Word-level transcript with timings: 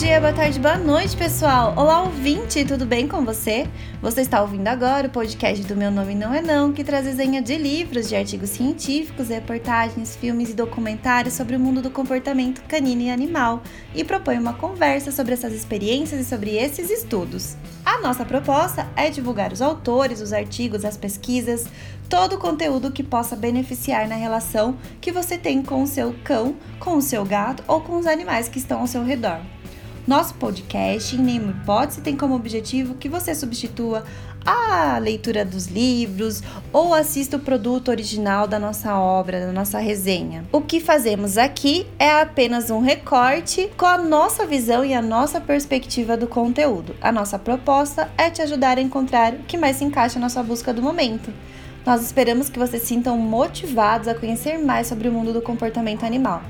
dia, 0.00 0.18
boa 0.18 0.32
tarde, 0.32 0.58
boa 0.58 0.78
noite, 0.78 1.14
pessoal! 1.14 1.74
Olá, 1.76 2.02
ouvinte, 2.02 2.64
tudo 2.64 2.86
bem 2.86 3.06
com 3.06 3.22
você? 3.22 3.68
Você 4.00 4.22
está 4.22 4.40
ouvindo 4.40 4.66
agora 4.66 5.08
o 5.08 5.10
podcast 5.10 5.62
do 5.66 5.76
Meu 5.76 5.90
Nome 5.90 6.14
Não 6.14 6.32
É 6.32 6.40
Não, 6.40 6.72
que 6.72 6.82
traz 6.82 7.04
desenho 7.04 7.42
de 7.42 7.54
livros, 7.58 8.08
de 8.08 8.16
artigos 8.16 8.48
científicos, 8.48 9.28
reportagens, 9.28 10.16
filmes 10.16 10.48
e 10.48 10.54
documentários 10.54 11.34
sobre 11.34 11.54
o 11.54 11.60
mundo 11.60 11.82
do 11.82 11.90
comportamento 11.90 12.62
canino 12.62 13.02
e 13.02 13.10
animal 13.10 13.62
e 13.94 14.02
propõe 14.02 14.38
uma 14.38 14.54
conversa 14.54 15.12
sobre 15.12 15.34
essas 15.34 15.52
experiências 15.52 16.18
e 16.18 16.24
sobre 16.24 16.56
esses 16.56 16.88
estudos. 16.88 17.54
A 17.84 17.98
nossa 17.98 18.24
proposta 18.24 18.88
é 18.96 19.10
divulgar 19.10 19.52
os 19.52 19.60
autores, 19.60 20.22
os 20.22 20.32
artigos, 20.32 20.82
as 20.82 20.96
pesquisas, 20.96 21.66
todo 22.08 22.36
o 22.36 22.38
conteúdo 22.38 22.90
que 22.90 23.02
possa 23.02 23.36
beneficiar 23.36 24.08
na 24.08 24.14
relação 24.14 24.78
que 24.98 25.12
você 25.12 25.36
tem 25.36 25.62
com 25.62 25.82
o 25.82 25.86
seu 25.86 26.14
cão, 26.24 26.56
com 26.78 26.96
o 26.96 27.02
seu 27.02 27.22
gato 27.22 27.62
ou 27.68 27.82
com 27.82 27.98
os 27.98 28.06
animais 28.06 28.48
que 28.48 28.58
estão 28.58 28.80
ao 28.80 28.86
seu 28.86 29.04
redor. 29.04 29.40
Nosso 30.10 30.34
podcast, 30.34 31.14
em 31.14 31.20
nenhuma 31.20 31.52
hipótese, 31.52 32.00
tem 32.00 32.16
como 32.16 32.34
objetivo 32.34 32.96
que 32.96 33.08
você 33.08 33.32
substitua 33.32 34.02
a 34.44 34.98
leitura 34.98 35.44
dos 35.44 35.68
livros 35.68 36.42
ou 36.72 36.92
assista 36.92 37.36
o 37.36 37.40
produto 37.40 37.90
original 37.90 38.48
da 38.48 38.58
nossa 38.58 38.98
obra, 38.98 39.46
da 39.46 39.52
nossa 39.52 39.78
resenha. 39.78 40.44
O 40.50 40.60
que 40.62 40.80
fazemos 40.80 41.38
aqui 41.38 41.86
é 41.96 42.10
apenas 42.10 42.70
um 42.70 42.80
recorte 42.80 43.70
com 43.76 43.86
a 43.86 43.98
nossa 43.98 44.44
visão 44.44 44.84
e 44.84 44.92
a 44.92 45.00
nossa 45.00 45.40
perspectiva 45.40 46.16
do 46.16 46.26
conteúdo. 46.26 46.96
A 47.00 47.12
nossa 47.12 47.38
proposta 47.38 48.10
é 48.18 48.28
te 48.28 48.42
ajudar 48.42 48.78
a 48.78 48.82
encontrar 48.82 49.34
o 49.34 49.44
que 49.44 49.56
mais 49.56 49.76
se 49.76 49.84
encaixa 49.84 50.18
na 50.18 50.28
sua 50.28 50.42
busca 50.42 50.74
do 50.74 50.82
momento. 50.82 51.32
Nós 51.86 52.02
esperamos 52.02 52.48
que 52.48 52.58
vocês 52.58 52.82
sintam 52.82 53.16
motivados 53.16 54.08
a 54.08 54.14
conhecer 54.16 54.58
mais 54.58 54.88
sobre 54.88 55.08
o 55.08 55.12
mundo 55.12 55.32
do 55.32 55.40
comportamento 55.40 56.04
animal. 56.04 56.42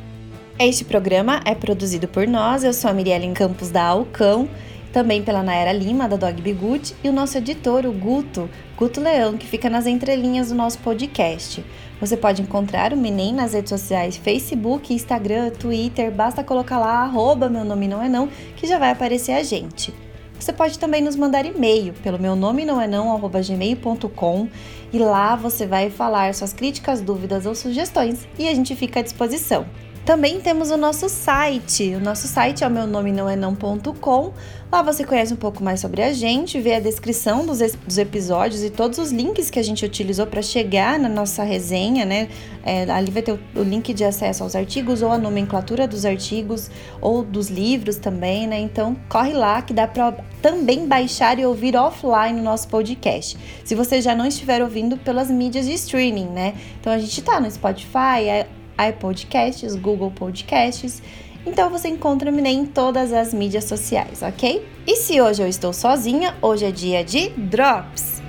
Este 0.63 0.85
programa 0.85 1.41
é 1.47 1.55
produzido 1.55 2.07
por 2.07 2.29
nós, 2.29 2.65
eu 2.65 2.75
sou 2.75 2.91
a 2.91 2.93
Mirielle 2.93 3.33
Campos 3.33 3.71
da 3.71 3.83
Alcão, 3.83 4.47
também 4.93 5.23
pela 5.23 5.43
Naera 5.43 5.73
Lima, 5.73 6.07
da 6.07 6.17
Dog 6.17 6.43
Bigut, 6.43 6.95
e 7.03 7.09
o 7.09 7.13
nosso 7.15 7.39
editor, 7.39 7.87
o 7.87 7.93
Guto, 7.93 8.47
Guto 8.77 9.01
Leão, 9.01 9.39
que 9.39 9.47
fica 9.47 9.71
nas 9.71 9.87
entrelinhas 9.87 10.51
do 10.51 10.55
nosso 10.55 10.79
podcast. 10.81 11.65
Você 11.99 12.15
pode 12.15 12.43
encontrar 12.43 12.93
o 12.93 12.97
Menem 12.99 13.33
nas 13.33 13.55
redes 13.55 13.71
sociais 13.71 14.19
Facebook, 14.19 14.93
Instagram, 14.93 15.49
Twitter, 15.49 16.13
basta 16.13 16.45
colocar 16.45 16.79
lá, 16.79 17.05
arroba 17.05 17.49
meu 17.49 17.65
nome 17.65 17.89
não 17.89 18.03
é 18.03 18.09
não, 18.11 18.29
que 18.55 18.67
já 18.67 18.79
vai 18.79 18.91
aparecer 18.91 19.33
a 19.33 19.43
gente. 19.43 19.95
Você 20.39 20.53
pode 20.53 20.79
também 20.79 21.01
nos 21.01 21.17
mandar 21.17 21.47
e-mail 21.47 21.95
pelo 22.03 22.19
meu 22.19 22.37
nome 22.37 22.67
não 22.67 22.79
é 22.79 22.87
não, 22.87 23.11
arroba 23.11 23.41
gmail.com 23.41 24.49
e 24.93 24.99
lá 24.99 25.37
você 25.37 25.67
vai 25.67 25.89
falar 25.89 26.35
suas 26.35 26.53
críticas, 26.53 27.01
dúvidas 27.01 27.47
ou 27.47 27.55
sugestões 27.55 28.29
e 28.39 28.47
a 28.47 28.55
gente 28.55 28.77
fica 28.77 29.01
à 29.01 29.03
disposição. 29.03 29.65
Também 30.05 30.41
temos 30.41 30.71
o 30.71 30.77
nosso 30.77 31.09
site. 31.09 31.95
O 31.95 32.01
nosso 32.01 32.27
site 32.27 32.65
é 32.65 32.67
o 32.67 32.71
meu 32.71 32.87
nome 32.87 33.13
não 33.13 33.29
é 33.29 33.37
não.com. 33.37 34.33
Lá 34.73 34.83
você 34.83 35.05
conhece 35.05 35.35
um 35.35 35.37
pouco 35.37 35.65
mais 35.65 35.81
sobre 35.81 36.01
a 36.01 36.13
gente, 36.13 36.61
vê 36.61 36.75
a 36.75 36.81
descrição 36.81 37.45
dos, 37.45 37.59
dos 37.59 37.99
episódios 37.99 38.63
e 38.63 38.71
todos 38.71 38.99
os 38.99 39.11
links 39.11 39.51
que 39.51 39.59
a 39.59 39.65
gente 39.65 39.85
utilizou 39.85 40.27
para 40.29 40.41
chegar 40.43 40.97
na 40.97 41.09
nossa 41.09 41.43
resenha, 41.43 42.05
né? 42.05 42.29
É, 42.63 42.89
ali 42.89 43.11
vai 43.11 43.21
ter 43.21 43.33
o, 43.33 43.41
o, 43.57 43.63
link 43.63 43.93
de 43.93 44.05
acesso 44.05 44.45
aos 44.45 44.55
artigos 44.55 45.03
ou 45.03 45.11
a 45.11 45.19
nomenclatura 45.19 45.89
dos 45.89 46.05
artigos 46.05 46.71
ou 47.01 47.25
dos 47.25 47.49
livros 47.49 47.97
também, 47.97 48.47
né? 48.47 48.61
Então 48.61 48.97
corre 49.09 49.33
lá 49.33 49.61
que 49.61 49.75
dá 49.75 49.89
para 49.89 50.13
também 50.41 50.87
baixar 50.87 51.39
e 51.41 51.45
ouvir 51.45 51.75
offline 51.75 52.39
o 52.39 52.43
nosso 52.43 52.69
podcast. 52.69 53.37
Se 53.65 53.75
você 53.75 54.01
já 54.01 54.15
não 54.15 54.25
estiver 54.25 54.63
ouvindo 54.63 54.97
pelas 54.97 55.29
mídias 55.29 55.67
de 55.67 55.73
streaming, 55.73 56.29
né? 56.29 56.55
Então 56.81 56.93
a 56.93 56.99
gente 56.99 57.21
tá 57.23 57.41
no 57.41 57.51
Spotify, 57.51 58.47
iPodcasts, 58.79 59.75
Google 59.77 60.11
Podcasts. 60.11 61.03
Então 61.47 61.71
você 61.71 61.89
encontra-me 61.89 62.43
em 62.49 62.67
todas 62.67 63.13
as 63.13 63.33
mídias 63.33 63.65
sociais, 63.65 64.23
ok? 64.23 64.67
E 64.87 64.97
se 64.97 65.21
hoje 65.21 65.43
eu 65.43 65.49
estou 65.49 65.73
sozinha, 65.73 66.37
hoje 66.43 66.67
é 66.67 66.71
dia 66.71 67.03
de 67.03 67.31
Drops. 67.31 68.23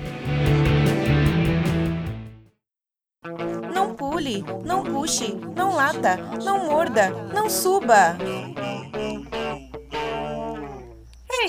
Não 3.74 3.94
pule, 3.94 4.44
não 4.64 4.82
puxe, 4.82 5.34
não 5.54 5.74
lata, 5.74 6.16
não 6.42 6.66
morda, 6.66 7.10
não 7.34 7.50
suba. 7.50 8.16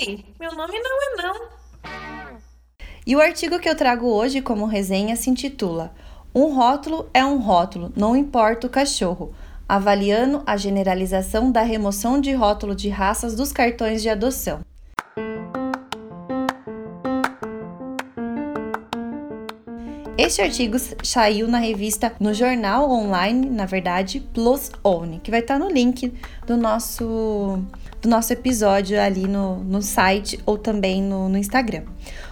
Ei, 0.00 0.24
meu 0.38 0.54
nome 0.54 0.78
não 0.80 1.02
é 1.02 1.22
não. 1.22 1.48
E 3.06 3.14
o 3.14 3.20
artigo 3.20 3.58
que 3.58 3.68
eu 3.68 3.76
trago 3.76 4.06
hoje 4.06 4.40
como 4.40 4.66
resenha 4.66 5.14
se 5.16 5.30
intitula 5.30 5.94
um 6.34 6.52
rótulo 6.52 7.08
é 7.14 7.24
um 7.24 7.38
rótulo, 7.38 7.92
não 7.94 8.16
importa 8.16 8.66
o 8.66 8.70
cachorro, 8.70 9.32
avaliando 9.68 10.42
a 10.44 10.56
generalização 10.56 11.52
da 11.52 11.62
remoção 11.62 12.20
de 12.20 12.32
rótulo 12.32 12.74
de 12.74 12.88
raças 12.88 13.36
dos 13.36 13.52
cartões 13.52 14.02
de 14.02 14.08
adoção. 14.08 14.60
Este 20.18 20.42
artigo 20.42 20.76
saiu 21.04 21.46
na 21.46 21.58
revista, 21.58 22.12
no 22.18 22.34
jornal 22.34 22.90
online, 22.90 23.48
na 23.48 23.66
verdade, 23.66 24.20
Plus 24.32 24.72
Own, 24.82 25.20
que 25.20 25.30
vai 25.30 25.40
estar 25.40 25.58
no 25.58 25.68
link 25.68 26.12
do 26.46 26.56
nosso, 26.56 27.60
do 28.00 28.08
nosso 28.08 28.32
episódio 28.32 29.00
ali 29.00 29.28
no, 29.28 29.56
no 29.62 29.82
site 29.82 30.40
ou 30.46 30.56
também 30.58 31.02
no, 31.02 31.28
no 31.28 31.38
Instagram. 31.38 31.82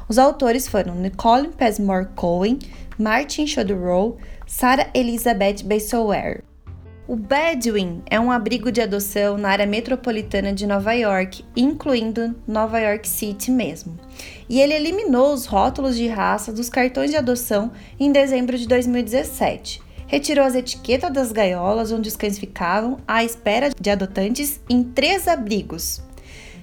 Os 0.09 0.19
autores 0.19 0.69
foram 0.69 0.95
Nicole 0.95 1.49
Pesmore 1.49 2.09
Cohen, 2.15 2.59
Martin 2.99 3.47
Chodorow, 3.47 4.19
Sarah 4.47 4.91
Elizabeth 4.95 5.65
Beisower. 5.65 6.43
O 7.09 7.17
Bedouin 7.17 8.01
é 8.09 8.19
um 8.19 8.31
abrigo 8.31 8.71
de 8.71 8.81
adoção 8.81 9.37
na 9.37 9.51
área 9.51 9.67
metropolitana 9.67 10.53
de 10.53 10.67
Nova 10.67 10.93
York, 10.93 11.45
incluindo 11.57 12.35
Nova 12.47 12.79
York 12.79 13.09
City 13.09 13.51
mesmo. 13.51 13.99
E 14.49 14.61
ele 14.61 14.75
eliminou 14.75 15.35
os 15.35 15.45
rótulos 15.45 15.97
de 15.97 16.07
raça 16.07 16.53
dos 16.53 16.69
cartões 16.69 17.11
de 17.11 17.17
adoção 17.17 17.73
em 17.99 18.13
dezembro 18.13 18.57
de 18.57 18.69
2017. 18.69 19.83
Retirou 20.07 20.45
as 20.45 20.55
etiquetas 20.55 21.13
das 21.13 21.33
gaiolas 21.33 21.91
onde 21.91 22.09
os 22.09 22.17
cães 22.17 22.39
ficavam 22.39 22.99
à 23.07 23.25
espera 23.25 23.71
de 23.79 23.91
adotantes 23.91 24.61
em 24.69 24.85
três 24.85 25.27
abrigos. 25.27 26.03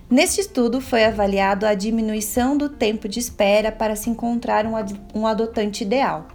Neste 0.10 0.42
estudo 0.42 0.82
foi 0.82 1.06
avaliado 1.06 1.68
a 1.68 1.76
diminuição 1.76 2.58
do 2.58 2.68
tempo 2.68 3.08
de 3.08 3.20
espera 3.20 3.72
para 3.72 3.96
se 3.96 4.10
encontrar 4.10 4.66
um 5.14 5.28
adotante 5.28 5.84
ideal. 5.84 6.28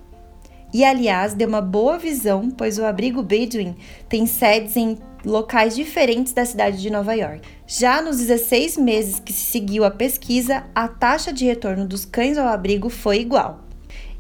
E 0.73 0.85
aliás, 0.85 1.35
deu 1.35 1.49
uma 1.49 1.61
boa 1.61 1.99
visão, 1.99 2.51
pois 2.51 2.79
o 2.79 2.85
abrigo 2.85 3.21
Bedouin 3.21 3.75
tem 4.09 4.27
sedes 4.27 4.77
em 4.77 4.97
locais 5.25 5.75
diferentes 5.75 6.33
da 6.33 6.45
cidade 6.45 6.81
de 6.81 6.89
Nova 6.89 7.15
York. 7.15 7.41
Já 7.67 8.01
nos 8.01 8.19
16 8.19 8.77
meses 8.77 9.19
que 9.19 9.33
se 9.33 9.51
seguiu 9.51 9.85
a 9.85 9.91
pesquisa, 9.91 10.65
a 10.73 10.87
taxa 10.87 11.33
de 11.33 11.45
retorno 11.45 11.85
dos 11.85 12.05
cães 12.05 12.39
ao 12.39 12.47
abrigo 12.47 12.89
foi 12.89 13.19
igual. 13.21 13.64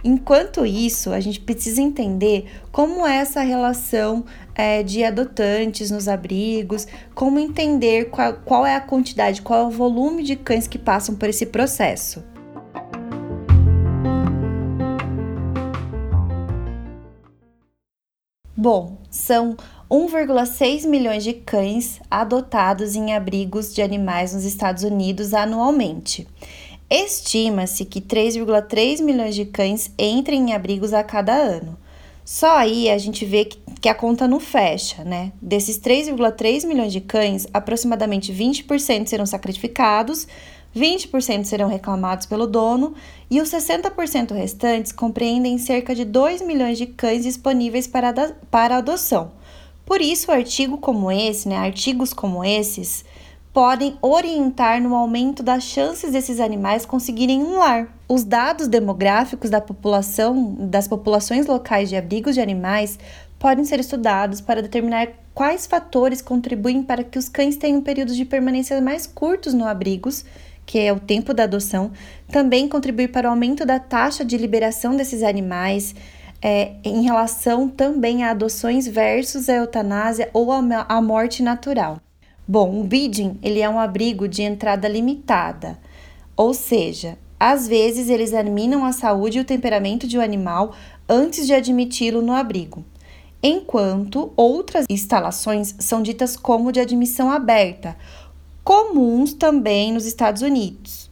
Enquanto 0.04 0.66
isso, 0.66 1.12
a 1.12 1.18
gente 1.18 1.40
precisa 1.40 1.80
entender 1.80 2.44
como 2.70 3.06
é 3.06 3.16
essa 3.16 3.40
relação 3.40 4.26
é, 4.54 4.82
de 4.82 5.02
adotantes 5.02 5.90
nos 5.90 6.08
abrigos, 6.08 6.86
como 7.14 7.38
entender 7.38 8.10
qual, 8.10 8.34
qual 8.44 8.66
é 8.66 8.76
a 8.76 8.82
quantidade, 8.82 9.40
qual 9.40 9.60
é 9.60 9.66
o 9.66 9.70
volume 9.70 10.22
de 10.22 10.36
cães 10.36 10.66
que 10.66 10.78
passam 10.78 11.16
por 11.16 11.30
esse 11.30 11.46
processo. 11.46 12.22
Bom, 18.54 18.98
são 19.10 19.56
1,6 19.90 20.86
milhões 20.86 21.24
de 21.24 21.32
cães 21.32 21.98
adotados 22.10 22.94
em 22.94 23.14
abrigos 23.14 23.74
de 23.74 23.80
animais 23.80 24.34
nos 24.34 24.44
Estados 24.44 24.82
Unidos 24.82 25.32
anualmente. 25.32 26.26
Estima-se 26.90 27.84
que 27.84 28.00
3,3 28.00 29.02
milhões 29.02 29.34
de 29.34 29.44
cães 29.44 29.90
entrem 29.98 30.50
em 30.50 30.52
abrigos 30.52 30.92
a 30.92 31.02
cada 31.02 31.34
ano. 31.34 31.76
Só 32.24 32.56
aí 32.56 32.88
a 32.88 32.96
gente 32.96 33.24
vê 33.24 33.44
que, 33.44 33.88
a 33.88 33.94
conta 33.94 34.26
não 34.26 34.40
fecha, 34.40 35.04
né? 35.04 35.32
Desses 35.42 35.78
3,3 35.78 36.66
milhões 36.66 36.92
de 36.92 37.00
cães, 37.00 37.46
aproximadamente 37.52 38.32
20% 38.32 39.08
serão 39.08 39.26
sacrificados, 39.26 40.26
20% 40.74 41.44
serão 41.44 41.68
reclamados 41.68 42.26
pelo 42.26 42.46
dono 42.46 42.94
e 43.30 43.40
os 43.40 43.50
60% 43.50 44.32
restantes 44.32 44.90
compreendem 44.90 45.58
cerca 45.58 45.94
de 45.94 46.04
2 46.04 46.42
milhões 46.42 46.78
de 46.78 46.86
cães 46.86 47.22
disponíveis 47.22 47.86
para, 47.86 48.12
para 48.50 48.78
adoção. 48.78 49.32
Por 49.84 50.00
isso, 50.00 50.32
artigo 50.32 50.78
como 50.78 51.12
esse, 51.12 51.46
né, 51.48 51.56
artigos 51.56 52.14
como 52.14 52.42
esses, 52.42 53.04
podem 53.54 53.96
orientar 54.02 54.82
no 54.82 54.96
aumento 54.96 55.40
das 55.40 55.62
chances 55.62 56.10
desses 56.10 56.40
animais 56.40 56.84
conseguirem 56.84 57.40
um 57.40 57.56
lar. 57.60 57.86
Os 58.08 58.24
dados 58.24 58.66
demográficos 58.66 59.48
da 59.48 59.60
população, 59.60 60.56
das 60.58 60.88
populações 60.88 61.46
locais 61.46 61.88
de 61.88 61.94
abrigos 61.94 62.34
de 62.34 62.40
animais 62.40 62.98
podem 63.38 63.64
ser 63.64 63.78
estudados 63.78 64.40
para 64.40 64.60
determinar 64.60 65.06
quais 65.32 65.68
fatores 65.68 66.20
contribuem 66.20 66.82
para 66.82 67.04
que 67.04 67.16
os 67.16 67.28
cães 67.28 67.56
tenham 67.56 67.80
períodos 67.80 68.16
de 68.16 68.24
permanência 68.24 68.80
mais 68.80 69.06
curtos 69.06 69.54
no 69.54 69.64
abrigos, 69.64 70.24
que 70.66 70.80
é 70.80 70.92
o 70.92 70.98
tempo 70.98 71.32
da 71.32 71.44
adoção, 71.44 71.92
também 72.32 72.68
contribuir 72.68 73.12
para 73.12 73.28
o 73.28 73.30
aumento 73.30 73.64
da 73.64 73.78
taxa 73.78 74.24
de 74.24 74.36
liberação 74.36 74.96
desses 74.96 75.22
animais, 75.22 75.94
é, 76.42 76.72
em 76.82 77.02
relação 77.02 77.68
também 77.68 78.24
a 78.24 78.32
adoções 78.32 78.88
versus 78.88 79.48
a 79.48 79.54
eutanásia 79.54 80.28
ou 80.32 80.50
a, 80.50 80.58
a 80.88 81.00
morte 81.00 81.40
natural. 81.40 82.03
Bom, 82.46 82.80
o 82.80 82.84
bidding 82.84 83.38
ele 83.42 83.60
é 83.60 83.68
um 83.68 83.78
abrigo 83.78 84.28
de 84.28 84.42
entrada 84.42 84.86
limitada, 84.86 85.78
ou 86.36 86.52
seja, 86.52 87.16
às 87.40 87.66
vezes 87.66 88.10
eles 88.10 88.30
examinam 88.30 88.84
a 88.84 88.92
saúde 88.92 89.38
e 89.38 89.40
o 89.40 89.44
temperamento 89.44 90.06
de 90.06 90.18
um 90.18 90.20
animal 90.20 90.74
antes 91.08 91.46
de 91.46 91.54
admiti-lo 91.54 92.20
no 92.20 92.34
abrigo, 92.34 92.84
enquanto 93.42 94.32
outras 94.36 94.84
instalações 94.90 95.74
são 95.78 96.02
ditas 96.02 96.36
como 96.36 96.70
de 96.70 96.80
admissão 96.80 97.30
aberta, 97.30 97.96
comuns 98.62 99.32
também 99.32 99.92
nos 99.92 100.04
Estados 100.04 100.42
Unidos. 100.42 101.10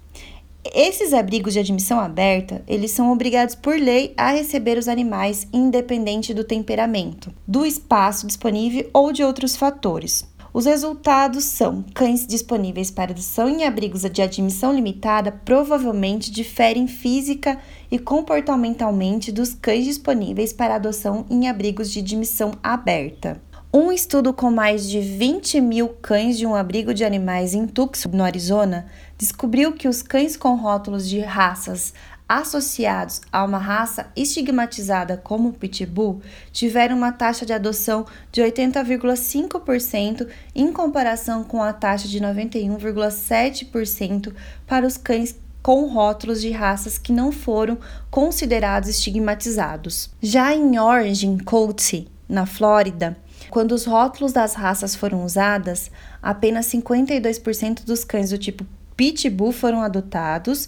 Esses 0.64 1.12
abrigos 1.12 1.54
de 1.54 1.58
admissão 1.58 1.98
aberta, 1.98 2.62
eles 2.68 2.92
são 2.92 3.10
obrigados 3.10 3.54
por 3.54 3.76
lei 3.76 4.14
a 4.16 4.30
receber 4.30 4.78
os 4.78 4.86
animais 4.86 5.46
independente 5.52 6.32
do 6.32 6.44
temperamento, 6.44 7.34
do 7.48 7.66
espaço 7.66 8.26
disponível 8.26 8.88
ou 8.92 9.12
de 9.12 9.24
outros 9.24 9.56
fatores. 9.56 10.24
Os 10.54 10.66
resultados 10.66 11.44
são: 11.44 11.82
cães 11.94 12.26
disponíveis 12.26 12.90
para 12.90 13.12
adoção 13.12 13.48
em 13.48 13.64
abrigos 13.64 14.02
de 14.02 14.20
admissão 14.20 14.74
limitada 14.74 15.32
provavelmente 15.32 16.30
diferem 16.30 16.86
física 16.86 17.58
e 17.90 17.98
comportamentalmente 17.98 19.32
dos 19.32 19.54
cães 19.54 19.84
disponíveis 19.84 20.52
para 20.52 20.74
adoção 20.74 21.24
em 21.30 21.48
abrigos 21.48 21.90
de 21.90 22.00
admissão 22.00 22.52
aberta. 22.62 23.40
Um 23.74 23.90
estudo 23.90 24.34
com 24.34 24.50
mais 24.50 24.86
de 24.86 25.00
20 25.00 25.58
mil 25.62 25.88
cães 25.88 26.36
de 26.36 26.46
um 26.46 26.54
abrigo 26.54 26.92
de 26.92 27.06
animais 27.06 27.54
em 27.54 27.66
Tucson, 27.66 28.10
no 28.10 28.22
Arizona, 28.22 28.84
descobriu 29.16 29.72
que 29.72 29.88
os 29.88 30.02
cães 30.02 30.36
com 30.36 30.56
rótulos 30.56 31.08
de 31.08 31.20
raças 31.20 31.94
associados 32.40 33.20
a 33.30 33.44
uma 33.44 33.58
raça 33.58 34.06
estigmatizada 34.16 35.18
como 35.18 35.50
o 35.50 35.52
Pitbull 35.52 36.22
tiveram 36.50 36.96
uma 36.96 37.12
taxa 37.12 37.44
de 37.44 37.52
adoção 37.52 38.06
de 38.30 38.40
80,5% 38.40 40.26
em 40.54 40.72
comparação 40.72 41.44
com 41.44 41.62
a 41.62 41.74
taxa 41.74 42.08
de 42.08 42.18
91,7% 42.20 44.32
para 44.66 44.86
os 44.86 44.96
cães 44.96 45.36
com 45.62 45.86
rótulos 45.86 46.40
de 46.40 46.50
raças 46.50 46.96
que 46.96 47.12
não 47.12 47.30
foram 47.30 47.76
considerados 48.10 48.88
estigmatizados. 48.88 50.10
Já 50.20 50.54
em 50.54 50.78
Orange 50.78 51.36
County, 51.44 52.08
na 52.28 52.46
Flórida, 52.46 53.16
quando 53.50 53.72
os 53.72 53.84
rótulos 53.84 54.32
das 54.32 54.54
raças 54.54 54.94
foram 54.94 55.22
usadas, 55.22 55.90
apenas 56.22 56.66
52% 56.66 57.84
dos 57.84 58.04
cães 58.04 58.30
do 58.30 58.38
tipo 58.38 58.64
Pitbull 58.96 59.52
foram 59.52 59.82
adotados 59.82 60.66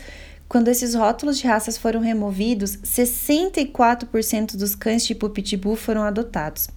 quando 0.48 0.68
esses 0.68 0.94
rótulos 0.94 1.38
de 1.38 1.46
raças 1.46 1.76
foram 1.76 2.00
removidos, 2.00 2.76
64% 2.76 4.56
dos 4.56 4.74
cães 4.74 5.04
tipo 5.04 5.28
Pitbull 5.30 5.76
foram 5.76 6.02
adotados. 6.02 6.68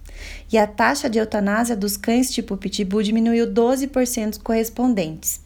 E 0.52 0.58
a 0.58 0.66
taxa 0.66 1.08
de 1.08 1.18
eutanásia 1.18 1.76
dos 1.76 1.96
cães 1.96 2.30
tipo 2.30 2.56
Pitbull 2.56 3.02
diminuiu 3.02 3.46
12% 3.46 4.42
correspondentes. 4.42 5.40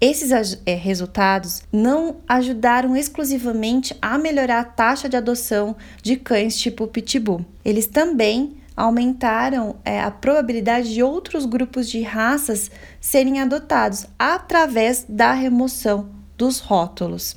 Esses 0.00 0.30
é, 0.64 0.74
resultados 0.74 1.62
não 1.70 2.16
ajudaram 2.26 2.96
exclusivamente 2.96 3.94
a 4.00 4.16
melhorar 4.16 4.60
a 4.60 4.64
taxa 4.64 5.08
de 5.08 5.16
adoção 5.16 5.76
de 6.02 6.16
cães 6.16 6.58
tipo 6.58 6.86
Pitbull. 6.86 7.44
Eles 7.62 7.86
também 7.86 8.56
aumentaram 8.74 9.76
é, 9.84 10.00
a 10.00 10.10
probabilidade 10.10 10.94
de 10.94 11.02
outros 11.02 11.44
grupos 11.44 11.90
de 11.90 12.00
raças 12.00 12.70
serem 12.98 13.40
adotados 13.40 14.06
através 14.18 15.04
da 15.06 15.32
remoção 15.32 16.19
dos 16.40 16.58
rótulos. 16.58 17.36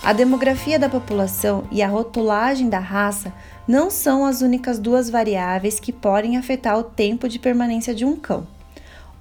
A 0.00 0.12
demografia 0.12 0.78
da 0.78 0.88
população 0.88 1.64
e 1.72 1.82
a 1.82 1.88
rotulagem 1.88 2.68
da 2.68 2.78
raça 2.78 3.34
não 3.66 3.90
são 3.90 4.24
as 4.24 4.40
únicas 4.40 4.78
duas 4.78 5.10
variáveis 5.10 5.80
que 5.80 5.92
podem 5.92 6.36
afetar 6.36 6.78
o 6.78 6.84
tempo 6.84 7.28
de 7.28 7.40
permanência 7.40 7.92
de 7.92 8.04
um 8.04 8.14
cão. 8.14 8.46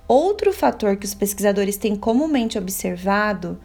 Outro 0.07 0.53
fator 0.53 0.95
que 0.95 1.07
os 1.07 1.15
pesquisadores 1.15 1.77
têm 1.77 1.95
comumente 1.95 2.59
observado 2.59 3.59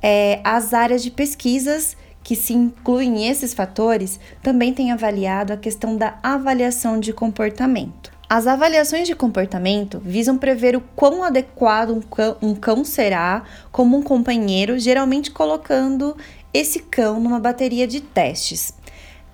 é 0.00 0.40
as 0.42 0.72
áreas 0.72 1.02
de 1.02 1.10
pesquisas 1.10 1.98
que 2.22 2.34
se 2.34 2.54
incluem 2.54 3.28
esses 3.28 3.52
fatores 3.52 4.18
também 4.42 4.72
têm 4.72 4.90
avaliado 4.90 5.52
a 5.52 5.56
questão 5.58 5.98
da 5.98 6.18
avaliação 6.22 6.98
de 6.98 7.12
comportamento. 7.12 8.17
As 8.30 8.46
avaliações 8.46 9.08
de 9.08 9.14
comportamento 9.14 10.02
visam 10.04 10.36
prever 10.36 10.76
o 10.76 10.82
quão 10.94 11.24
adequado 11.24 11.92
um 11.92 12.02
cão, 12.02 12.36
um 12.42 12.54
cão, 12.54 12.84
será 12.84 13.42
como 13.72 13.96
um 13.96 14.02
companheiro, 14.02 14.78
geralmente 14.78 15.30
colocando 15.30 16.14
esse 16.52 16.80
cão 16.80 17.18
numa 17.18 17.40
bateria 17.40 17.86
de 17.86 18.02
testes. 18.02 18.74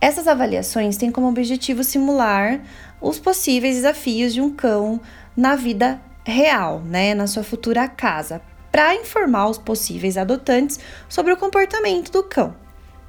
Essas 0.00 0.28
avaliações 0.28 0.96
têm 0.96 1.10
como 1.10 1.26
objetivo 1.26 1.82
simular 1.82 2.62
os 3.00 3.18
possíveis 3.18 3.74
desafios 3.74 4.32
de 4.32 4.40
um 4.40 4.50
cão 4.50 5.00
na 5.36 5.56
vida 5.56 6.00
real, 6.24 6.78
né, 6.78 7.14
na 7.14 7.26
sua 7.26 7.42
futura 7.42 7.88
casa, 7.88 8.40
para 8.70 8.94
informar 8.94 9.48
os 9.48 9.58
possíveis 9.58 10.16
adotantes 10.16 10.78
sobre 11.08 11.32
o 11.32 11.36
comportamento 11.36 12.12
do 12.12 12.22
cão. 12.22 12.54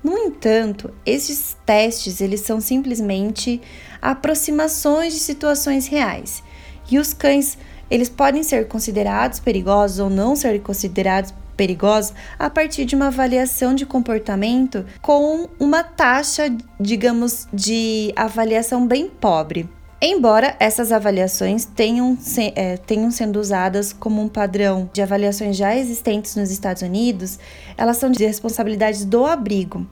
No 0.05 0.15
entanto, 0.19 0.93
esses 1.03 1.57
testes 1.65 2.21
eles 2.21 2.41
são 2.41 2.61
simplesmente 2.61 3.59
aproximações 3.99 5.13
de 5.13 5.19
situações 5.19 5.87
reais. 5.87 6.43
E 6.91 6.99
os 6.99 7.11
cães, 7.11 7.57
eles 7.89 8.07
podem 8.07 8.43
ser 8.43 8.67
considerados 8.67 9.39
perigosos 9.39 9.97
ou 9.97 10.07
não 10.07 10.35
ser 10.35 10.61
considerados 10.61 11.33
perigosos 11.57 12.13
a 12.37 12.51
partir 12.51 12.85
de 12.85 12.95
uma 12.95 13.07
avaliação 13.07 13.73
de 13.73 13.83
comportamento 13.83 14.85
com 15.01 15.49
uma 15.59 15.81
taxa, 15.81 16.55
digamos, 16.79 17.47
de 17.51 18.13
avaliação 18.15 18.85
bem 18.85 19.09
pobre. 19.09 19.67
Embora 20.07 20.55
essas 20.59 20.91
avaliações 20.91 21.65
tenham, 21.65 22.15
se, 22.15 22.53
é, 22.55 22.77
tenham 22.77 23.09
sendo 23.09 23.39
usadas 23.39 23.91
como 23.91 24.21
um 24.21 24.29
padrão 24.29 24.87
de 24.93 25.01
avaliações 25.01 25.57
já 25.57 25.75
existentes 25.75 26.35
nos 26.35 26.51
Estados 26.51 26.83
Unidos, 26.83 27.39
elas 27.75 27.97
são 27.97 28.11
de 28.11 28.23
responsabilidade 28.23 29.03
do 29.03 29.25
abrigo. 29.25 29.83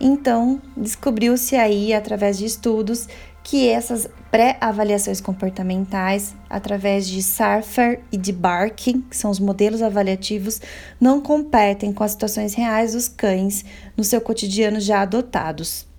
Então, 0.00 0.62
descobriu-se 0.74 1.56
aí, 1.56 1.92
através 1.92 2.38
de 2.38 2.46
estudos, 2.46 3.06
que 3.44 3.68
essas 3.68 4.08
pré-avaliações 4.30 5.20
comportamentais, 5.20 6.34
através 6.48 7.06
de 7.06 7.22
Sarfer 7.22 8.00
e 8.10 8.16
de 8.16 8.32
Barking, 8.32 9.02
que 9.10 9.16
são 9.16 9.30
os 9.30 9.38
modelos 9.38 9.82
avaliativos, 9.82 10.58
não 10.98 11.20
competem 11.20 11.92
com 11.92 12.02
as 12.02 12.12
situações 12.12 12.54
reais 12.54 12.94
dos 12.94 13.08
cães 13.08 13.62
no 13.94 14.04
seu 14.04 14.22
cotidiano 14.22 14.80
já 14.80 15.02
adotados. 15.02 15.89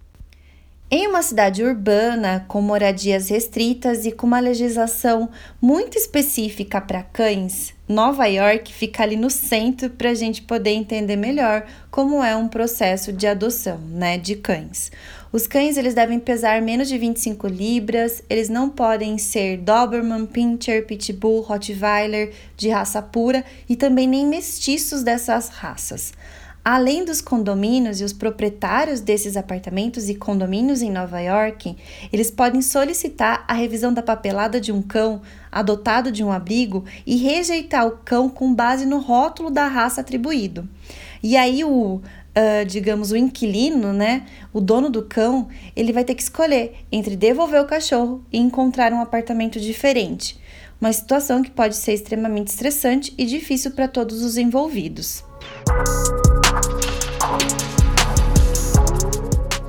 Em 0.94 1.08
uma 1.08 1.22
cidade 1.24 1.64
urbana, 1.64 2.44
com 2.50 2.62
moradias 2.62 3.30
restritas 3.30 4.06
e 4.06 4.12
com 4.12 4.28
uma 4.28 4.42
legislação 4.42 5.30
muito 5.62 5.98
específica 5.98 6.82
para 6.82 7.02
cães, 7.02 7.74
Nova 7.88 8.26
York 8.26 8.74
fica 8.74 9.02
ali 9.02 9.16
no 9.16 9.30
centro 9.30 9.90
para 9.92 10.10
a 10.10 10.14
gente 10.14 10.42
poder 10.42 10.72
entender 10.72 11.16
melhor 11.16 11.66
como 11.90 12.22
é 12.22 12.36
um 12.36 12.50
processo 12.50 13.14
de 13.14 13.26
adoção 13.26 13.78
né, 13.78 14.18
de 14.18 14.36
cães. 14.36 14.92
Os 15.32 15.48
cães 15.48 15.78
eles 15.78 15.94
devem 15.94 16.20
pesar 16.20 16.62
menos 16.62 16.90
de 16.90 16.98
25 16.98 17.48
libras, 17.48 18.22
eles 18.30 18.50
não 18.50 18.68
podem 18.70 19.18
ser 19.18 19.60
Doberman, 19.60 20.26
Pinscher, 20.26 20.86
Pitbull, 20.86 21.40
Rottweiler 21.40 22.34
de 22.58 22.68
raça 22.68 23.02
pura 23.02 23.46
e 23.70 23.78
também 23.78 24.10
nem 24.10 24.28
mestiços 24.28 25.04
dessas 25.04 25.48
raças. 25.48 26.12
Além 26.64 27.04
dos 27.04 27.22
condomínios 27.22 28.00
e 28.00 28.04
os 28.04 28.14
proprietários 28.14 29.02
desses 29.02 29.36
apartamentos 29.36 30.10
e 30.10 30.14
condomínios 30.14 30.84
em 30.84 30.92
Nova 30.92 31.20
York, 31.20 31.76
eles 32.14 32.30
podem 32.30 32.62
solicitar 32.62 33.44
a 33.48 33.54
revisão 33.54 33.92
da 33.92 34.04
papelada 34.04 34.62
de 34.62 34.72
um 34.72 34.80
cão 34.80 35.24
adotado 35.52 36.12
de 36.12 36.24
um 36.24 36.32
abrigo 36.32 36.86
e 37.04 37.16
rejeitar 37.16 37.88
o 37.88 37.98
cão 38.06 38.30
com 38.30 38.54
base 38.54 38.86
no 38.86 39.00
rótulo 39.00 39.50
da 39.50 39.68
raça 39.68 40.02
atribuído. 40.02 40.70
E 41.24 41.36
aí 41.36 41.64
o, 41.64 41.96
uh, 41.96 42.66
digamos, 42.68 43.12
o 43.12 43.18
inquilino, 43.18 43.92
né, 43.92 44.28
o 44.54 44.62
dono 44.62 44.92
do 44.92 45.02
cão, 45.02 45.48
ele 45.76 45.92
vai 45.92 46.04
ter 46.04 46.14
que 46.14 46.22
escolher 46.22 46.76
entre 46.92 47.16
devolver 47.16 47.60
o 47.60 47.66
cachorro 47.66 48.24
e 48.32 48.38
encontrar 48.38 48.94
um 48.94 49.02
apartamento 49.02 49.60
diferente. 49.60 50.40
Uma 50.80 50.94
situação 50.94 51.42
que 51.42 51.50
pode 51.50 51.76
ser 51.76 51.94
extremamente 51.94 52.50
estressante 52.50 53.12
e 53.18 53.26
difícil 53.26 53.72
para 53.72 53.88
todos 53.88 54.22
os 54.22 54.38
envolvidos. 54.38 55.24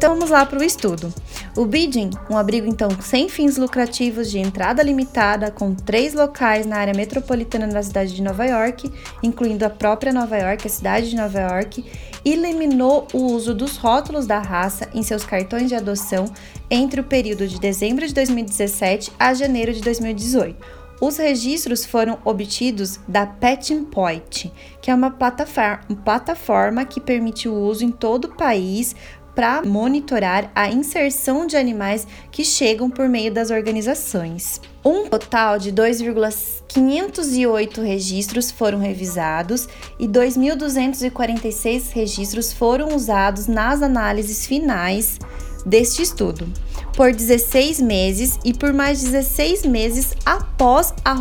Então 0.02 0.16
vamos 0.16 0.30
lá 0.30 0.44
para 0.44 0.58
o 0.58 0.64
estudo. 0.64 1.14
O 1.56 1.64
bidding, 1.64 2.10
um 2.28 2.36
abrigo 2.36 2.66
então 2.66 2.88
sem 3.00 3.28
fins 3.28 3.56
lucrativos 3.56 4.28
de 4.28 4.40
entrada 4.40 4.82
limitada, 4.82 5.48
com 5.52 5.76
três 5.76 6.12
locais 6.12 6.66
na 6.66 6.76
área 6.76 6.92
metropolitana 6.92 7.68
da 7.68 7.80
cidade 7.80 8.12
de 8.12 8.20
Nova 8.20 8.44
York, 8.44 8.90
incluindo 9.22 9.64
a 9.64 9.70
própria 9.70 10.12
Nova 10.12 10.36
York, 10.36 10.66
a 10.66 10.70
cidade 10.70 11.08
de 11.08 11.14
Nova 11.14 11.38
York, 11.38 11.84
eliminou 12.24 13.06
o 13.12 13.26
uso 13.26 13.54
dos 13.54 13.76
rótulos 13.76 14.26
da 14.26 14.40
raça 14.40 14.88
em 14.92 15.04
seus 15.04 15.24
cartões 15.24 15.68
de 15.68 15.76
adoção 15.76 16.24
entre 16.68 17.00
o 17.00 17.04
período 17.04 17.46
de 17.46 17.60
dezembro 17.60 18.04
de 18.04 18.12
2017 18.12 19.12
a 19.16 19.32
janeiro 19.32 19.72
de 19.72 19.82
2018. 19.82 20.82
Os 21.00 21.16
registros 21.16 21.84
foram 21.84 22.18
obtidos 22.24 23.00
da 23.08 23.26
Petting 23.26 23.84
Point, 23.86 24.52
que 24.80 24.88
é 24.88 24.94
uma 24.94 25.10
plataforma, 25.10 25.80
uma 25.88 25.98
plataforma 25.98 26.84
que 26.84 27.00
permite 27.00 27.48
o 27.48 27.54
uso 27.54 27.84
em 27.84 27.90
todo 27.90 28.26
o 28.26 28.36
país 28.36 28.94
para 29.34 29.62
monitorar 29.62 30.52
a 30.54 30.70
inserção 30.70 31.46
de 31.46 31.56
animais 31.56 32.06
que 32.30 32.44
chegam 32.44 32.90
por 32.90 33.08
meio 33.08 33.32
das 33.32 33.50
organizações. 33.50 34.60
Um 34.84 35.06
total 35.06 35.58
de 35.58 35.72
2,508 35.72 37.80
registros 37.80 38.50
foram 38.50 38.78
revisados 38.78 39.66
e 39.98 40.06
2.246 40.08 41.92
registros 41.92 42.52
foram 42.52 42.94
usados 42.94 43.46
nas 43.46 43.80
análises 43.82 44.44
finais 44.44 45.18
deste 45.64 46.02
estudo, 46.02 46.52
por 46.96 47.12
16 47.12 47.80
meses 47.80 48.40
e 48.44 48.52
por 48.52 48.72
mais 48.72 49.00
16 49.02 49.64
meses 49.64 50.12
após 50.26 50.92
a, 51.04 51.12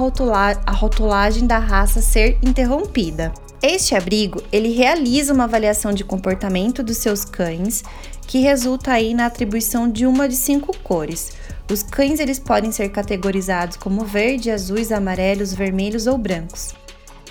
a 0.65 0.71
rotulagem 0.71 1.45
da 1.45 1.59
raça 1.59 2.01
ser 2.01 2.39
interrompida. 2.41 3.31
Este 3.61 3.93
abrigo, 3.93 4.41
ele 4.51 4.69
realiza 4.69 5.31
uma 5.31 5.43
avaliação 5.43 5.93
de 5.93 6.03
comportamento 6.03 6.81
dos 6.81 6.97
seus 6.97 7.23
cães, 7.23 7.83
que 8.25 8.39
resulta 8.39 8.91
aí 8.91 9.13
na 9.13 9.27
atribuição 9.27 9.87
de 9.87 10.07
uma 10.07 10.27
de 10.27 10.35
cinco 10.35 10.75
cores. 10.79 11.33
Os 11.71 11.83
cães 11.83 12.19
eles 12.19 12.39
podem 12.39 12.71
ser 12.71 12.89
categorizados 12.89 13.77
como 13.77 14.03
verde, 14.03 14.49
azuis, 14.49 14.91
amarelos, 14.91 15.53
vermelhos 15.53 16.07
ou 16.07 16.17
brancos. 16.17 16.73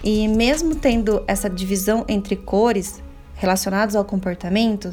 E 0.05 0.29
mesmo 0.29 0.77
tendo 0.77 1.25
essa 1.27 1.51
divisão 1.51 2.05
entre 2.09 2.37
cores 2.37 3.03
relacionados 3.35 3.97
ao 3.97 4.05
comportamento, 4.05 4.91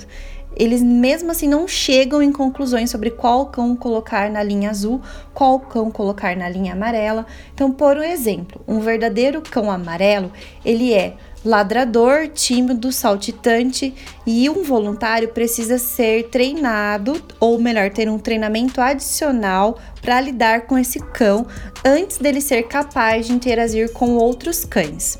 eles 0.58 0.82
mesmo 0.82 1.32
assim 1.32 1.48
não 1.48 1.68
chegam 1.68 2.22
em 2.22 2.32
conclusões 2.32 2.90
sobre 2.90 3.12
qual 3.12 3.46
cão 3.46 3.76
colocar 3.76 4.30
na 4.30 4.42
linha 4.42 4.70
azul, 4.70 5.02
qual 5.34 5.60
cão 5.60 5.92
colocar 5.92 6.36
na 6.36 6.50
linha 6.50 6.74
amarela. 6.74 7.26
Então, 7.54 7.72
por 7.72 7.98
um 7.98 8.04
exemplo, 8.04 8.62
um 8.68 8.80
verdadeiro 8.80 9.42
cão 9.42 9.70
amarelo, 9.70 10.32
ele 10.66 10.94
é 10.94 11.14
ladrador, 11.46 12.28
tímido, 12.28 12.92
saltitante 12.92 13.94
e 14.26 14.50
um 14.50 14.64
voluntário 14.64 15.30
precisa 15.30 15.78
ser 15.78 16.30
treinado, 16.30 17.22
ou 17.40 17.60
melhor, 17.60 17.90
ter 17.92 18.10
um 18.10 18.20
treinamento 18.20 18.82
adicional 18.82 19.78
para 20.02 20.20
lidar 20.20 20.62
com 20.62 20.78
esse 20.78 21.00
cão 21.00 21.46
antes 21.86 22.18
dele 22.18 22.42
ser 22.42 22.64
capaz 22.64 23.28
de 23.28 23.34
interagir 23.34 23.92
com 23.94 24.16
outros 24.16 24.66
cães. 24.66 25.18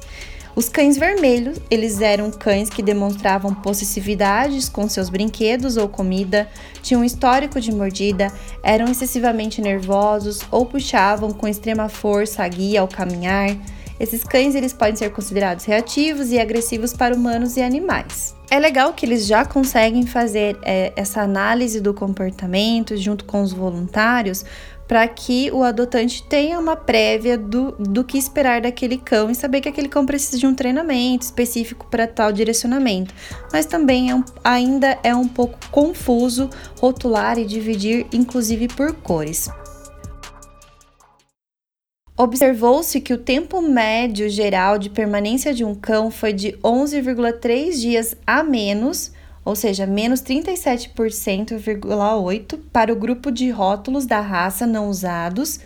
Os 0.58 0.68
cães 0.70 0.98
vermelhos, 0.98 1.60
eles 1.70 2.02
eram 2.02 2.32
cães 2.32 2.68
que 2.68 2.82
demonstravam 2.82 3.54
possessividades 3.54 4.68
com 4.68 4.90
seus 4.90 5.08
brinquedos 5.08 5.78
ou 5.78 5.88
comida, 5.88 6.50
tinham 6.82 7.04
histórico 7.04 7.62
de 7.62 7.72
mordida, 7.72 8.34
eram 8.64 8.88
excessivamente 8.88 9.62
nervosos 9.62 10.40
ou 10.50 10.66
puxavam 10.66 11.32
com 11.32 11.48
extrema 11.48 11.88
força 11.90 12.44
a 12.44 12.48
guia 12.48 12.82
ao 12.82 12.88
caminhar. 12.88 13.56
Esses 14.00 14.24
cães 14.24 14.56
eles 14.56 14.74
podem 14.74 14.96
ser 14.96 15.12
considerados 15.12 15.64
reativos 15.64 16.32
e 16.32 16.40
agressivos 16.40 16.92
para 16.92 17.16
humanos 17.16 17.56
e 17.56 17.62
animais. 17.62 18.36
É 18.50 18.58
legal 18.58 18.94
que 18.94 19.06
eles 19.06 19.28
já 19.28 19.46
conseguem 19.46 20.08
fazer 20.08 20.58
é, 20.64 20.92
essa 20.96 21.22
análise 21.22 21.80
do 21.80 21.94
comportamento 21.94 22.98
junto 22.98 23.26
com 23.26 23.44
os 23.44 23.54
voluntários, 23.54 24.44
para 24.88 25.08
que 25.08 25.52
o 25.52 25.64
adotante 25.64 26.24
tenha 26.24 26.60
uma 26.60 26.76
prévia 26.76 27.38
do, 27.38 27.74
do 27.74 28.04
que 28.04 28.18
esperar 28.18 28.62
daquele 28.62 28.98
cão 28.98 29.30
e 29.30 29.36
saber 29.36 29.62
que 29.62 29.70
aquele 29.70 29.90
cão 29.90 30.06
precisa 30.06 30.38
de 30.38 30.48
um 30.48 30.56
treinamento 30.56 31.26
específico 31.26 31.88
para 31.92 32.08
tal 32.08 32.32
direcionamento. 32.32 33.14
Mas 33.52 33.66
também 33.66 34.10
é 34.10 34.16
um, 34.16 34.24
ainda 34.44 34.98
é 35.04 35.14
um 35.14 35.28
pouco 35.28 35.58
confuso 35.70 36.50
rotular 36.80 37.38
e 37.38 37.46
dividir, 37.46 38.08
inclusive 38.14 38.68
por 38.70 38.94
cores. 38.94 39.50
Observou-se 42.20 43.00
que 43.00 43.14
o 43.14 43.18
tempo 43.18 43.62
médio 43.62 44.28
geral 44.28 44.80
de 44.80 44.90
permanência 44.90 45.54
de 45.54 45.64
um 45.64 45.76
cão 45.76 46.10
foi 46.10 46.34
de 46.34 46.54
11,3 46.64 47.80
dias 47.80 48.16
a 48.26 48.42
menos 48.42 49.12
ou 49.48 49.56
seja, 49.56 49.88
menos 49.88 50.22
37,8% 50.24 52.60
para 52.70 52.92
o 52.92 52.96
grupo 52.98 53.32
de 53.32 53.50
rótulos 53.50 54.06
da 54.06 54.20
raça 54.20 54.68
não 54.68 54.90
usados, 54.90 55.62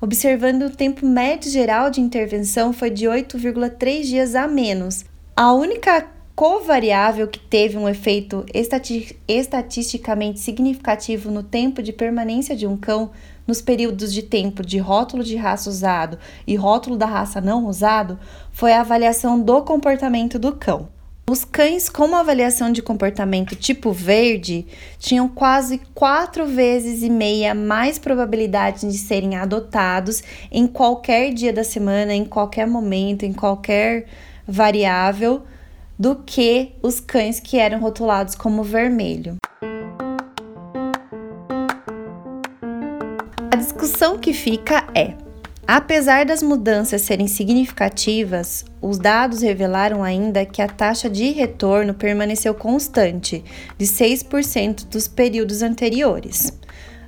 observando 0.00 0.62
o 0.62 0.70
tempo 0.70 1.04
médio 1.04 1.50
geral 1.50 1.90
de 1.90 2.00
intervenção 2.00 2.72
foi 2.72 2.88
de 2.88 3.04
8,3 3.04 4.04
dias 4.04 4.34
a 4.34 4.48
menos. 4.48 5.04
A 5.36 5.52
única 5.52 6.06
covariável 6.34 7.28
que 7.28 7.38
teve 7.38 7.76
um 7.76 7.86
efeito 7.86 8.46
estati 8.54 9.14
estatisticamente 9.28 10.40
significativo 10.40 11.30
no 11.30 11.42
tempo 11.42 11.82
de 11.82 11.92
permanência 11.92 12.56
de 12.56 12.66
um 12.66 12.74
cão 12.74 13.10
nos 13.46 13.60
períodos 13.60 14.14
de 14.14 14.22
tempo 14.22 14.64
de 14.64 14.78
rótulo 14.78 15.22
de 15.22 15.36
raça 15.36 15.68
usado 15.68 16.18
e 16.46 16.56
rótulo 16.56 16.96
da 16.96 17.04
raça 17.04 17.38
não 17.38 17.66
usado 17.66 18.18
foi 18.50 18.72
a 18.72 18.80
avaliação 18.80 19.38
do 19.38 19.60
comportamento 19.60 20.38
do 20.38 20.52
cão. 20.52 20.95
Os 21.28 21.44
cães 21.44 21.88
com 21.88 22.04
uma 22.04 22.20
avaliação 22.20 22.70
de 22.70 22.80
comportamento 22.80 23.56
tipo 23.56 23.90
verde 23.90 24.64
tinham 24.96 25.26
quase 25.26 25.80
quatro 25.92 26.46
vezes 26.46 27.02
e 27.02 27.10
meia 27.10 27.52
mais 27.52 27.98
probabilidade 27.98 28.86
de 28.88 28.96
serem 28.96 29.34
adotados 29.34 30.22
em 30.52 30.68
qualquer 30.68 31.34
dia 31.34 31.52
da 31.52 31.64
semana, 31.64 32.14
em 32.14 32.24
qualquer 32.24 32.64
momento, 32.64 33.24
em 33.24 33.32
qualquer 33.32 34.06
variável, 34.46 35.42
do 35.98 36.14
que 36.14 36.76
os 36.80 37.00
cães 37.00 37.40
que 37.40 37.58
eram 37.58 37.80
rotulados 37.80 38.36
como 38.36 38.62
vermelho. 38.62 39.34
A 43.50 43.56
discussão 43.56 44.16
que 44.16 44.32
fica 44.32 44.86
é: 44.94 45.25
Apesar 45.68 46.24
das 46.24 46.44
mudanças 46.44 47.02
serem 47.02 47.26
significativas, 47.26 48.64
os 48.80 48.98
dados 48.98 49.42
revelaram 49.42 50.00
ainda 50.00 50.46
que 50.46 50.62
a 50.62 50.68
taxa 50.68 51.10
de 51.10 51.32
retorno 51.32 51.92
permaneceu 51.92 52.54
constante, 52.54 53.42
de 53.76 53.84
6% 53.84 54.86
dos 54.86 55.08
períodos 55.08 55.62
anteriores. 55.62 56.52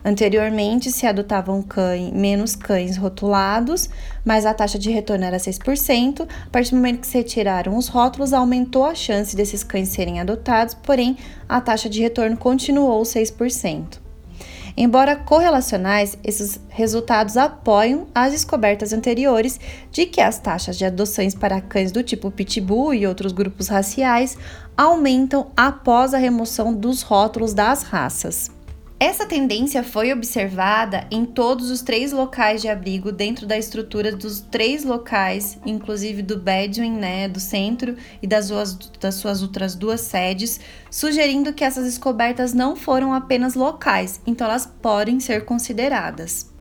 Anteriormente 0.04 0.90
se 0.90 1.06
adotavam 1.06 1.62
cães, 1.62 2.12
menos 2.12 2.56
cães 2.56 2.96
rotulados, 2.96 3.88
mas 4.24 4.44
a 4.44 4.52
taxa 4.52 4.78
de 4.78 4.90
retorno 4.90 5.24
era 5.24 5.36
6%. 5.36 6.22
A 6.22 6.50
partir 6.50 6.70
do 6.70 6.76
momento 6.76 7.02
que 7.02 7.06
se 7.06 7.18
retiraram 7.18 7.76
os 7.76 7.86
rótulos, 7.86 8.32
aumentou 8.32 8.84
a 8.84 8.94
chance 8.94 9.36
desses 9.36 9.62
cães 9.62 9.88
serem 9.90 10.18
adotados, 10.18 10.74
porém 10.74 11.16
a 11.48 11.60
taxa 11.60 11.88
de 11.88 12.02
retorno 12.02 12.36
continuou 12.36 13.02
6%. 13.02 14.07
Embora 14.80 15.16
correlacionais, 15.16 16.16
esses 16.22 16.60
resultados 16.68 17.36
apoiam 17.36 18.06
as 18.14 18.30
descobertas 18.30 18.92
anteriores 18.92 19.58
de 19.90 20.06
que 20.06 20.20
as 20.20 20.38
taxas 20.38 20.78
de 20.78 20.84
adoções 20.84 21.34
para 21.34 21.60
cães 21.60 21.90
do 21.90 22.00
tipo 22.00 22.30
Pitbull 22.30 22.94
e 22.94 23.04
outros 23.04 23.32
grupos 23.32 23.66
raciais 23.66 24.38
aumentam 24.76 25.50
após 25.56 26.14
a 26.14 26.18
remoção 26.18 26.72
dos 26.72 27.02
rótulos 27.02 27.52
das 27.52 27.82
raças. 27.82 28.52
Essa 29.00 29.24
tendência 29.24 29.84
foi 29.84 30.12
observada 30.12 31.06
em 31.08 31.24
todos 31.24 31.70
os 31.70 31.82
três 31.82 32.10
locais 32.10 32.60
de 32.60 32.68
abrigo 32.68 33.12
dentro 33.12 33.46
da 33.46 33.56
estrutura 33.56 34.10
dos 34.10 34.40
três 34.40 34.84
locais, 34.84 35.56
inclusive 35.64 36.20
do 36.20 36.36
Bedouin, 36.36 36.94
né, 36.98 37.28
do 37.28 37.38
centro 37.38 37.96
e 38.20 38.26
das 38.26 38.46
suas, 38.46 38.74
das 39.00 39.14
suas 39.14 39.40
outras 39.40 39.76
duas 39.76 40.00
sedes, 40.00 40.58
sugerindo 40.90 41.52
que 41.52 41.62
essas 41.62 41.84
descobertas 41.84 42.52
não 42.52 42.74
foram 42.74 43.14
apenas 43.14 43.54
locais, 43.54 44.20
então 44.26 44.48
elas 44.48 44.66
podem 44.66 45.20
ser 45.20 45.44
consideradas. 45.44 46.52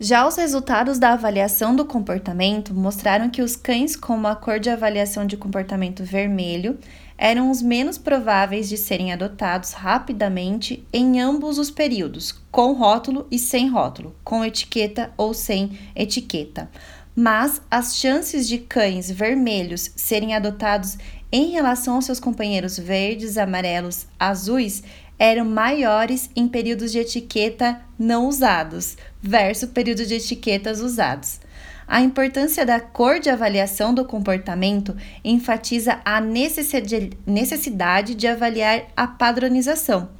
Já 0.00 0.28
os 0.28 0.36
resultados 0.36 1.00
da 1.00 1.14
avaliação 1.14 1.74
do 1.74 1.84
comportamento 1.84 2.72
mostraram 2.72 3.28
que 3.28 3.42
os 3.42 3.56
cães 3.56 3.96
com 3.96 4.24
a 4.24 4.36
cor 4.36 4.60
de 4.60 4.70
avaliação 4.70 5.26
de 5.26 5.36
comportamento 5.36 6.04
vermelho 6.04 6.78
eram 7.18 7.50
os 7.50 7.60
menos 7.60 7.98
prováveis 7.98 8.68
de 8.68 8.76
serem 8.76 9.12
adotados 9.12 9.72
rapidamente 9.72 10.86
em 10.92 11.20
ambos 11.20 11.58
os 11.58 11.68
períodos, 11.68 12.32
com 12.52 12.72
rótulo 12.72 13.26
e 13.28 13.38
sem 13.38 13.68
rótulo, 13.68 14.14
com 14.22 14.44
etiqueta 14.44 15.12
ou 15.16 15.34
sem 15.34 15.76
etiqueta. 15.96 16.70
Mas 17.16 17.60
as 17.68 17.96
chances 17.96 18.46
de 18.46 18.58
cães 18.58 19.10
vermelhos 19.10 19.90
serem 19.96 20.36
adotados 20.36 20.96
em 21.32 21.50
relação 21.50 21.96
aos 21.96 22.04
seus 22.04 22.20
companheiros 22.20 22.78
verdes, 22.78 23.36
amarelos, 23.36 24.06
azuis 24.18 24.84
eram 25.18 25.44
maiores 25.44 26.30
em 26.36 26.46
períodos 26.46 26.92
de 26.92 27.00
etiqueta 27.00 27.80
não 27.98 28.28
usados 28.28 28.96
versus 29.20 29.68
períodos 29.68 30.06
de 30.06 30.14
etiquetas 30.14 30.80
usados. 30.80 31.40
A 31.88 32.02
importância 32.02 32.66
da 32.66 32.78
cor 32.78 33.18
de 33.18 33.30
avaliação 33.30 33.94
do 33.94 34.04
comportamento 34.04 34.94
enfatiza 35.24 36.02
a 36.04 36.20
necessidade 36.20 38.14
de 38.14 38.26
avaliar 38.26 38.82
a 38.94 39.06
padronização, 39.06 40.10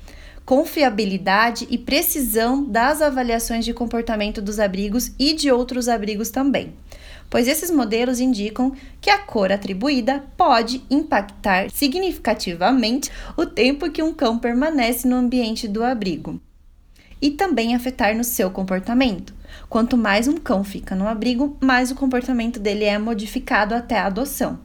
confiabilidade 0.46 1.66
e 1.68 1.76
precisão 1.76 2.64
das 2.64 3.02
avaliações 3.02 3.66
de 3.66 3.74
comportamento 3.74 4.40
dos 4.40 4.58
abrigos 4.58 5.12
e 5.18 5.34
de 5.34 5.52
outros 5.52 5.90
abrigos 5.90 6.30
também, 6.30 6.72
pois 7.28 7.46
esses 7.46 7.70
modelos 7.70 8.18
indicam 8.18 8.72
que 8.98 9.10
a 9.10 9.18
cor 9.18 9.52
atribuída 9.52 10.24
pode 10.38 10.82
impactar 10.88 11.70
significativamente 11.70 13.10
o 13.36 13.44
tempo 13.44 13.90
que 13.90 14.02
um 14.02 14.14
cão 14.14 14.38
permanece 14.38 15.06
no 15.06 15.16
ambiente 15.16 15.68
do 15.68 15.84
abrigo 15.84 16.40
e 17.20 17.30
também 17.30 17.74
afetar 17.74 18.16
no 18.16 18.24
seu 18.24 18.50
comportamento. 18.50 19.36
Quanto 19.68 19.96
mais 19.96 20.28
um 20.28 20.36
cão 20.36 20.62
fica 20.64 20.94
no 20.94 21.06
abrigo, 21.06 21.56
mais 21.60 21.90
o 21.90 21.94
comportamento 21.94 22.58
dele 22.58 22.84
é 22.84 22.98
modificado 22.98 23.74
até 23.74 23.98
a 23.98 24.06
adoção. 24.06 24.58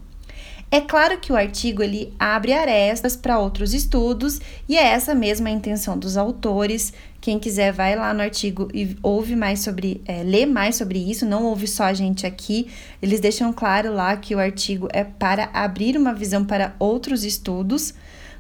É 0.74 0.82
claro 0.82 1.20
que 1.20 1.32
o 1.32 1.36
artigo 1.36 1.84
ele 1.84 2.12
abre 2.18 2.52
arestas 2.52 3.16
para 3.16 3.38
outros 3.38 3.76
estudos 3.76 4.42
e 4.68 4.76
é 4.76 4.84
essa 4.84 5.14
mesma 5.14 5.48
a 5.48 5.52
intenção 5.52 5.96
dos 5.96 6.18
autores. 6.18 6.92
Quem 7.22 7.38
quiser 7.38 7.72
vai 7.72 7.96
lá 7.96 8.12
no 8.12 8.24
artigo 8.24 8.68
e 8.74 8.98
ouve 9.04 9.36
mais 9.36 9.60
sobre, 9.60 10.02
é, 10.04 10.24
lê 10.24 10.48
mais 10.48 10.76
sobre 10.76 10.98
isso, 10.98 11.28
não 11.28 11.44
ouve 11.44 11.68
só 11.68 11.84
a 11.84 11.94
gente 11.94 12.26
aqui. 12.26 12.72
Eles 13.04 13.20
deixam 13.20 13.54
claro 13.54 13.94
lá 13.94 14.18
que 14.18 14.34
o 14.34 14.40
artigo 14.40 14.88
é 14.92 15.04
para 15.04 15.48
abrir 15.54 15.96
uma 15.96 16.12
visão 16.12 16.44
para 16.44 16.76
outros 16.80 17.24
estudos, 17.24 17.94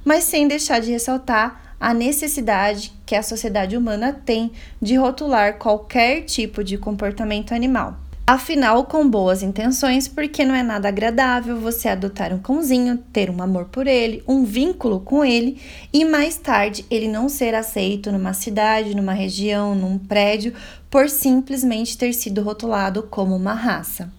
mas 0.03 0.23
sem 0.23 0.47
deixar 0.47 0.79
de 0.79 0.89
ressaltar 0.89 1.62
a 1.83 1.93
necessidade 1.93 2.93
que 3.05 3.13
a 3.13 3.21
sociedade 3.21 3.75
humana 3.75 4.13
tem 4.13 4.53
de 4.81 4.95
rotular 4.95 5.57
qualquer 5.57 6.21
tipo 6.21 6.63
de 6.63 6.77
comportamento 6.77 7.53
animal. 7.53 7.97
Afinal, 8.25 8.85
com 8.85 9.05
boas 9.05 9.43
intenções, 9.43 10.07
porque 10.07 10.45
não 10.45 10.55
é 10.55 10.63
nada 10.63 10.87
agradável 10.87 11.59
você 11.59 11.89
adotar 11.89 12.31
um 12.33 12.39
cãozinho, 12.39 12.99
ter 13.11 13.29
um 13.29 13.43
amor 13.43 13.65
por 13.65 13.85
ele, 13.85 14.23
um 14.25 14.45
vínculo 14.45 15.01
com 15.01 15.25
ele 15.25 15.59
e 15.91 16.05
mais 16.05 16.37
tarde 16.37 16.85
ele 16.89 17.09
não 17.09 17.27
ser 17.27 17.53
aceito 17.53 18.13
numa 18.13 18.31
cidade, 18.31 18.95
numa 18.95 19.11
região, 19.11 19.75
num 19.75 19.97
prédio, 19.97 20.53
por 20.89 21.09
simplesmente 21.09 21.97
ter 21.97 22.13
sido 22.13 22.41
rotulado 22.41 23.03
como 23.03 23.35
uma 23.35 23.53
raça. 23.53 24.09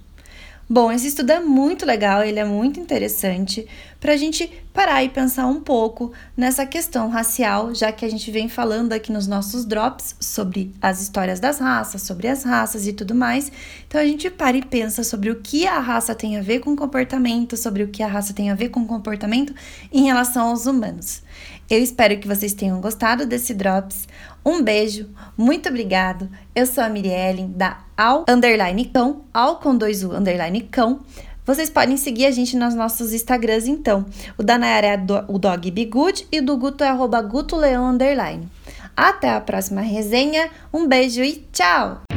Bom, 0.68 0.90
esse 0.90 1.09
estudo 1.09 1.30
é 1.30 1.40
muito 1.40 1.85
legal, 1.85 2.23
ele 2.23 2.38
é 2.38 2.44
muito 2.44 2.80
interessante 2.80 3.66
para 4.00 4.12
a 4.12 4.16
gente 4.16 4.50
parar 4.73 5.04
e 5.04 5.11
pensar 5.11 5.47
um 5.47 5.61
pouco 5.61 6.11
nessa 6.35 6.64
questão 6.64 7.11
racial, 7.11 7.75
já 7.75 7.92
que 7.92 8.04
a 8.04 8.11
gente 8.11 8.30
vem 8.30 8.49
falando 8.49 8.92
aqui 8.92 9.12
nos 9.12 9.26
nossos 9.26 9.66
drops 9.66 10.16
sobre 10.18 10.75
as 10.80 11.02
histórias 11.02 11.38
das 11.38 11.59
raças, 11.59 12.02
sobre 12.02 12.28
as 12.28 12.44
raças 12.44 12.87
e 12.87 12.92
tudo 12.94 13.14
mais. 13.14 13.52
Então 13.87 14.00
a 14.00 14.04
gente 14.04 14.30
para 14.30 14.56
e 14.56 14.62
pensa 14.62 15.04
sobre 15.04 15.30
o 15.30 15.37
que 15.37 15.66
a 15.66 15.78
raça 15.78 16.14
tem 16.14 16.38
a 16.38 16.42
ver 16.42 16.61
com 16.61 16.75
comportamento, 16.75 17.56
sobre 17.56 17.83
o 17.83 17.88
que 17.88 18.02
a 18.02 18.09
raça 18.09 18.33
tem 18.33 18.50
a 18.50 18.54
ver 18.54 18.71
com 18.71 18.87
comportamento 18.87 19.54
em 19.92 20.04
relação 20.04 20.49
aos 20.49 20.64
humanos. 20.64 21.23
Eu 21.71 21.78
espero 21.78 22.18
que 22.18 22.28
vocês 22.28 22.52
tenham 22.52 22.80
gostado 22.80 23.26
desse 23.26 23.54
Drops. 23.54 24.06
Um 24.44 24.62
beijo, 24.62 25.09
muito 25.37 25.68
obrigado. 25.68 26.28
Eu 26.54 26.66
sou 26.66 26.85
a 26.85 26.88
Mirielle 26.88 27.44
da 27.44 27.80
Al 27.97 28.25
Underline 28.28 28.85
Cão, 28.87 29.25
Al 29.33 29.56
com 29.56 29.76
dois 29.76 30.04
U 30.04 30.12
Underline 30.12 30.61
Cão. 30.62 31.00
Vocês 31.47 31.68
podem 31.68 31.97
seguir 31.97 32.26
a 32.26 32.30
gente 32.30 32.56
nos 32.56 32.75
nossos 32.75 33.12
Instagrams 33.12 33.66
então. 33.66 34.06
O 34.38 34.42
da 34.42 34.56
Nayara 34.56 34.87
é 34.87 34.97
do, 34.97 35.25
o 35.28 35.38
Dog 35.38 35.71
Be 35.71 35.85
Good 35.85 36.26
e 36.33 36.40
do 36.40 36.56
Guto 36.56 36.85
é 36.85 36.88
arroba 36.88 37.21
Guto 37.21 37.56
Leão 37.56 37.87
Underline. 37.87 38.49
Até 38.97 39.30
a 39.30 39.40
próxima 39.40 39.80
resenha, 39.80 40.50
um 40.73 40.87
beijo 40.87 41.23
e 41.23 41.44
tchau! 41.52 42.13